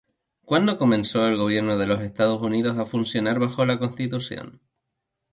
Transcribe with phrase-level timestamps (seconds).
[0.45, 4.59] ¿Cuándo comenzó el gobierno de los Estados Unidos a funcionar bajo la Constitución?